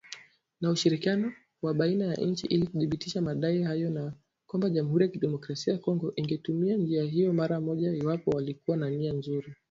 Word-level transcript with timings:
Na 0.61 0.69
ushirikiano 0.71 1.33
wa 1.61 1.73
baina 1.73 2.05
ya 2.05 2.15
nchi 2.15 2.47
ili 2.47 2.67
kuthibitisha 2.67 3.21
madai 3.21 3.63
hayo 3.63 3.89
na 3.89 4.13
kwamba 4.47 4.69
Jamuhuri 4.69 5.03
ya 5.05 5.11
Kidemokrasia 5.11 5.73
ya 5.73 5.79
Kongo 5.79 6.13
ingetumia 6.15 6.77
njia 6.77 7.03
hiyo 7.03 7.33
mara 7.33 7.61
moja 7.61 7.93
iwapo 7.95 8.31
walikuwa 8.31 8.77
na 8.77 8.89
nia 8.89 9.13
nzuri” 9.13 9.55